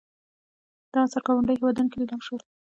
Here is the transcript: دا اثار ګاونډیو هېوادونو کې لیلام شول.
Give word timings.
دا 0.91 0.99
اثار 1.05 1.21
ګاونډیو 1.27 1.57
هېوادونو 1.59 1.89
کې 1.91 1.97
لیلام 2.01 2.21
شول. 2.27 2.41